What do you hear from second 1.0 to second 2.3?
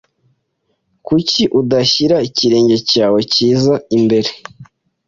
Kuki udashyira